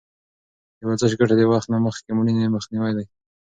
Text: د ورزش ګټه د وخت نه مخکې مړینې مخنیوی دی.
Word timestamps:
د 0.79 0.81
ورزش 0.87 1.11
ګټه 1.19 1.35
د 1.37 1.41
وخت 1.51 1.67
نه 1.73 1.77
مخکې 1.85 2.09
مړینې 2.17 2.47
مخنیوی 2.55 2.91
دی. 2.97 3.05